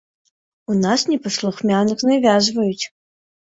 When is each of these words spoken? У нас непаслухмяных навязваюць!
У 0.71 0.77
нас 0.85 0.99
непаслухмяных 1.11 1.99
навязваюць! 2.11 2.85